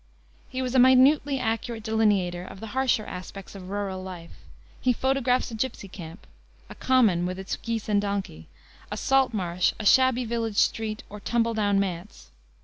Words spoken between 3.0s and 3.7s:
aspects of